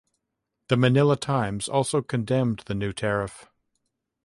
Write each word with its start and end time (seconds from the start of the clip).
The 0.69 0.77
Manila 0.77 1.15
Times 1.15 1.67
also 1.69 2.01
condemned 2.01 2.63
the 2.65 2.73
new 2.73 2.91
tariff. 2.91 3.47